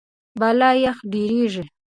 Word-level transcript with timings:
بالا 0.39 0.69
یخ 0.83 0.97
ډېریږي. 1.11 1.63